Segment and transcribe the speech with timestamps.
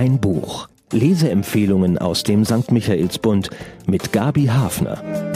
[0.00, 0.66] Ein Buch.
[0.92, 2.72] Leseempfehlungen aus dem St.
[2.72, 3.50] Michaelsbund
[3.84, 5.29] mit Gabi Hafner.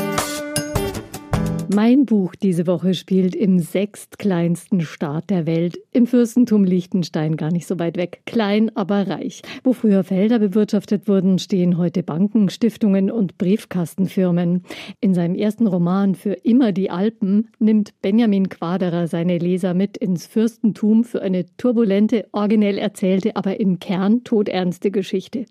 [1.72, 7.66] Mein Buch diese Woche spielt im sechstkleinsten Staat der Welt, im Fürstentum Liechtenstein, gar nicht
[7.66, 8.22] so weit weg.
[8.26, 9.42] Klein, aber reich.
[9.62, 14.64] Wo früher Felder bewirtschaftet wurden, stehen heute Banken, Stiftungen und Briefkastenfirmen.
[15.00, 20.26] In seinem ersten Roman Für immer die Alpen nimmt Benjamin Quaderer seine Leser mit ins
[20.26, 25.46] Fürstentum für eine turbulente, originell erzählte, aber im Kern todernste Geschichte.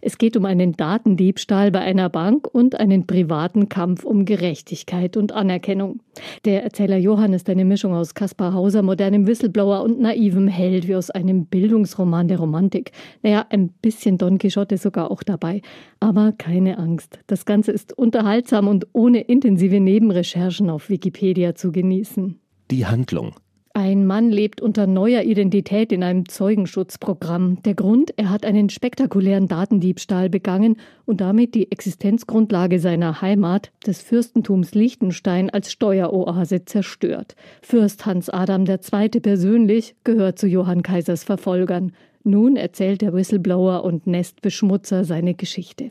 [0.00, 5.32] Es geht um einen Datendiebstahl bei einer Bank und einen privaten Kampf um Gerechtigkeit und
[5.32, 5.49] Anerkennung.
[5.50, 6.00] Anerkennung.
[6.44, 10.94] Der Erzähler Johann ist eine Mischung aus Kaspar Hauser, modernem Whistleblower und naivem Held, wie
[10.94, 12.92] aus einem Bildungsroman der Romantik.
[13.22, 15.60] Naja, ein bisschen Don Quixote sogar auch dabei.
[15.98, 17.18] Aber keine Angst.
[17.26, 22.38] Das Ganze ist unterhaltsam und ohne intensive Nebenrecherchen auf Wikipedia zu genießen.
[22.70, 23.34] Die Handlung.
[23.72, 27.62] Ein Mann lebt unter neuer Identität in einem Zeugenschutzprogramm.
[27.62, 34.02] Der Grund, er hat einen spektakulären Datendiebstahl begangen und damit die Existenzgrundlage seiner Heimat, des
[34.02, 37.36] Fürstentums Liechtenstein, als Steueroase zerstört.
[37.62, 39.08] Fürst Hans Adam II.
[39.20, 41.92] persönlich gehört zu Johann Kaisers Verfolgern.
[42.24, 45.90] Nun erzählt der Whistleblower und Nestbeschmutzer seine Geschichte.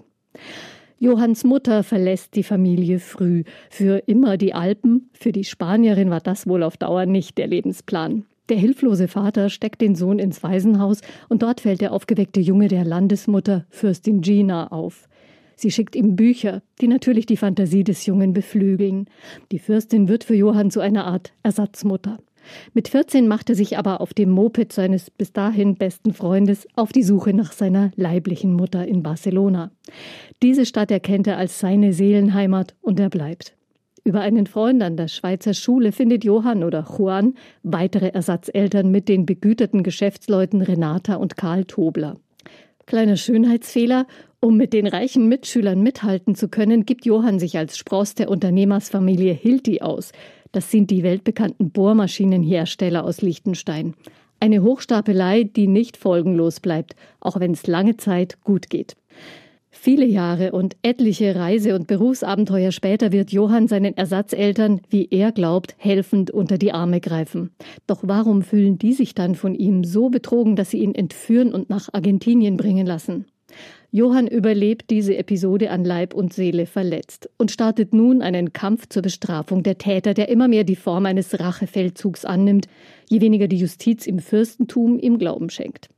[1.02, 3.44] Johanns Mutter verlässt die Familie früh.
[3.70, 8.26] Für immer die Alpen, für die Spanierin war das wohl auf Dauer nicht der Lebensplan.
[8.50, 12.84] Der hilflose Vater steckt den Sohn ins Waisenhaus und dort fällt der aufgeweckte Junge der
[12.84, 15.08] Landesmutter, Fürstin Gina, auf.
[15.56, 19.06] Sie schickt ihm Bücher, die natürlich die Fantasie des Jungen beflügeln.
[19.52, 22.18] Die Fürstin wird für Johann zu einer Art Ersatzmutter.
[22.74, 26.92] Mit 14 macht er sich aber auf dem Moped seines bis dahin besten Freundes auf
[26.92, 29.72] die Suche nach seiner leiblichen Mutter in Barcelona.
[30.42, 33.56] Diese Stadt erkennt er als seine Seelenheimat und er bleibt.
[34.04, 39.26] Über einen Freund an der Schweizer Schule findet Johann oder Juan weitere Ersatzeltern mit den
[39.26, 42.16] begüterten Geschäftsleuten Renata und Karl Tobler.
[42.86, 44.08] Kleiner Schönheitsfehler,
[44.40, 49.34] um mit den reichen Mitschülern mithalten zu können, gibt Johann sich als Spross der Unternehmersfamilie
[49.34, 50.12] Hilti aus.
[50.52, 53.94] Das sind die weltbekannten Bohrmaschinenhersteller aus Liechtenstein.
[54.40, 58.96] Eine Hochstapelei, die nicht folgenlos bleibt, auch wenn es lange Zeit gut geht.
[59.72, 65.76] Viele Jahre und etliche Reise- und Berufsabenteuer später wird Johann seinen Ersatzeltern, wie er glaubt,
[65.78, 67.52] helfend unter die Arme greifen.
[67.86, 71.70] Doch warum fühlen die sich dann von ihm so betrogen, dass sie ihn entführen und
[71.70, 73.26] nach Argentinien bringen lassen?
[73.92, 79.02] Johann überlebt diese Episode an Leib und Seele verletzt und startet nun einen Kampf zur
[79.02, 82.68] Bestrafung der Täter, der immer mehr die Form eines Rachefeldzugs annimmt,
[83.10, 85.90] je weniger die Justiz im Fürstentum ihm Glauben schenkt.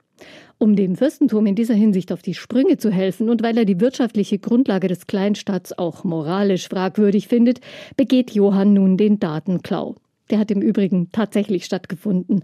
[0.57, 3.81] Um dem Fürstentum in dieser Hinsicht auf die Sprünge zu helfen und weil er die
[3.81, 7.61] wirtschaftliche Grundlage des Kleinstaats auch moralisch fragwürdig findet,
[7.97, 9.95] begeht Johann nun den Datenklau.
[10.29, 12.43] Der hat im Übrigen tatsächlich stattgefunden.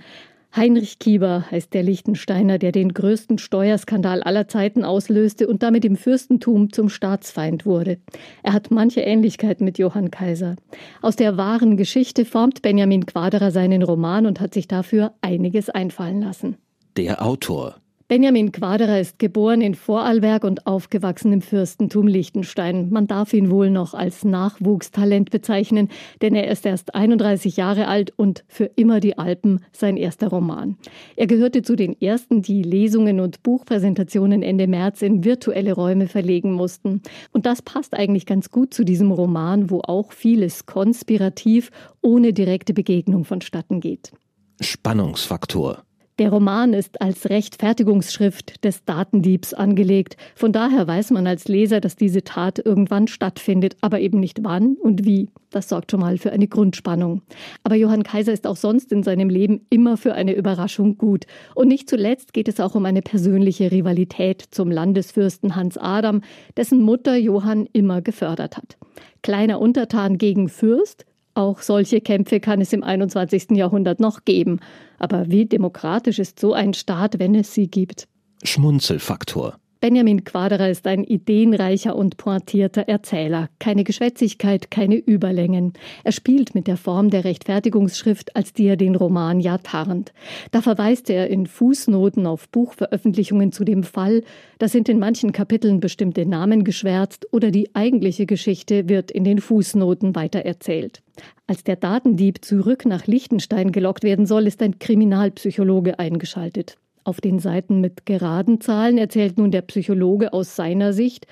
[0.57, 5.95] Heinrich Kieber heißt der Liechtensteiner, der den größten Steuerskandal aller Zeiten auslöste und damit im
[5.95, 7.99] Fürstentum zum Staatsfeind wurde.
[8.41, 10.55] Er hat manche Ähnlichkeit mit Johann Kaiser.
[11.03, 16.21] Aus der wahren Geschichte formt Benjamin Quaderer seinen Roman und hat sich dafür einiges einfallen
[16.21, 16.57] lassen.
[16.97, 17.75] Der Autor
[18.09, 22.89] Benjamin Quaderer ist geboren in Vorarlberg und aufgewachsen im Fürstentum Liechtenstein.
[22.89, 25.89] Man darf ihn wohl noch als Nachwuchstalent bezeichnen,
[26.21, 30.77] denn er ist erst 31 Jahre alt und für immer die Alpen sein erster Roman.
[31.17, 36.53] Er gehörte zu den ersten, die Lesungen und Buchpräsentationen Ende März in virtuelle Räume verlegen
[36.53, 37.01] mussten.
[37.33, 42.73] Und das passt eigentlich ganz gut zu diesem Roman, wo auch vieles konspirativ ohne direkte
[42.73, 44.13] Begegnung vonstatten geht.
[44.61, 45.83] Spannungsfaktor
[46.19, 50.17] der Roman ist als Rechtfertigungsschrift des Datendiebs angelegt.
[50.35, 54.75] Von daher weiß man als Leser, dass diese Tat irgendwann stattfindet, aber eben nicht wann
[54.75, 55.29] und wie.
[55.51, 57.21] Das sorgt schon mal für eine Grundspannung.
[57.63, 61.25] Aber Johann Kaiser ist auch sonst in seinem Leben immer für eine Überraschung gut.
[61.55, 66.21] Und nicht zuletzt geht es auch um eine persönliche Rivalität zum Landesfürsten Hans Adam,
[66.57, 68.77] dessen Mutter Johann immer gefördert hat.
[69.23, 71.05] Kleiner Untertan gegen Fürst,
[71.37, 73.51] auch solche Kämpfe kann es im 21.
[73.51, 74.59] Jahrhundert noch geben.
[74.99, 78.07] Aber wie demokratisch ist so ein Staat, wenn es sie gibt?
[78.43, 79.57] Schmunzelfaktor.
[79.87, 83.47] Benjamin Quaderer ist ein ideenreicher und pointierter Erzähler.
[83.57, 85.71] Keine Geschwätzigkeit, keine Überlängen.
[86.03, 90.11] Er spielt mit der Form der Rechtfertigungsschrift, als die er den Roman ja tarnt.
[90.51, 94.23] Da verweist er in Fußnoten auf Buchveröffentlichungen zu dem Fall,
[94.59, 99.39] da sind in manchen Kapiteln bestimmte Namen geschwärzt oder die eigentliche Geschichte wird in den
[99.39, 101.01] Fußnoten weitererzählt.
[101.47, 106.77] Als der Datendieb zurück nach Liechtenstein gelockt werden soll, ist ein Kriminalpsychologe eingeschaltet.
[107.07, 111.25] Auf den Seiten mit geraden Zahlen erzählt nun der Psychologe aus seiner Sicht.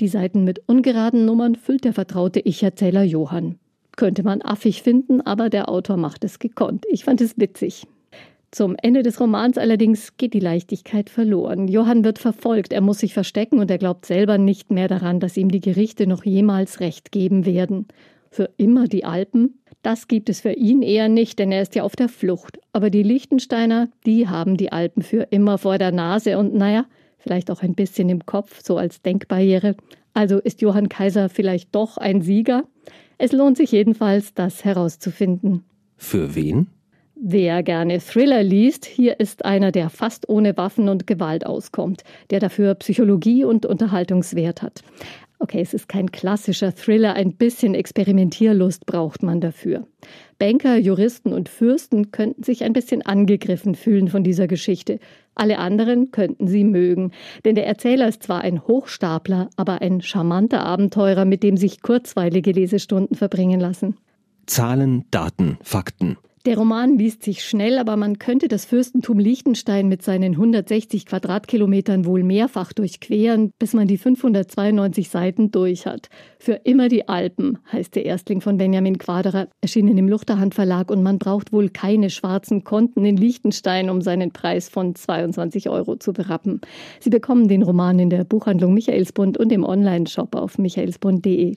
[0.00, 3.54] Die Seiten mit ungeraden Nummern füllt der vertraute Ich-Erzähler Johann.
[3.96, 6.84] Könnte man affig finden, aber der Autor macht es gekonnt.
[6.90, 7.86] Ich fand es witzig.
[8.50, 11.68] Zum Ende des Romans allerdings geht die Leichtigkeit verloren.
[11.68, 15.36] Johann wird verfolgt, er muss sich verstecken und er glaubt selber nicht mehr daran, dass
[15.36, 17.86] ihm die Gerichte noch jemals recht geben werden.
[18.30, 19.60] Für immer die Alpen?
[19.82, 22.58] Das gibt es für ihn eher nicht, denn er ist ja auf der Flucht.
[22.72, 26.86] Aber die Liechtensteiner, die haben die Alpen für immer vor der Nase und naja,
[27.18, 29.74] vielleicht auch ein bisschen im Kopf, so als Denkbarriere.
[30.14, 32.64] Also ist Johann Kaiser vielleicht doch ein Sieger?
[33.18, 35.64] Es lohnt sich jedenfalls, das herauszufinden.
[35.96, 36.68] Für wen?
[37.22, 42.40] Wer gerne Thriller liest, hier ist einer, der fast ohne Waffen und Gewalt auskommt, der
[42.40, 44.82] dafür Psychologie und Unterhaltungswert hat.
[45.42, 49.86] Okay, es ist kein klassischer Thriller, ein bisschen Experimentierlust braucht man dafür.
[50.38, 55.00] Banker, Juristen und Fürsten könnten sich ein bisschen angegriffen fühlen von dieser Geschichte.
[55.34, 57.12] Alle anderen könnten sie mögen.
[57.46, 62.52] Denn der Erzähler ist zwar ein Hochstapler, aber ein charmanter Abenteurer, mit dem sich kurzweilige
[62.52, 63.96] Lesestunden verbringen lassen.
[64.44, 66.18] Zahlen, Daten, Fakten.
[66.46, 72.06] Der Roman liest sich schnell, aber man könnte das Fürstentum Liechtenstein mit seinen 160 Quadratkilometern
[72.06, 76.08] wohl mehrfach durchqueren, bis man die 592 Seiten durch hat.
[76.38, 81.02] Für immer die Alpen heißt der Erstling von Benjamin Quaderer, erschienen im Luchterhand Verlag und
[81.02, 86.14] man braucht wohl keine schwarzen Konten in Liechtenstein, um seinen Preis von 22 Euro zu
[86.14, 86.62] berappen.
[87.00, 91.56] Sie bekommen den Roman in der Buchhandlung Michaelsbund und im Onlineshop auf michaelsbund.de.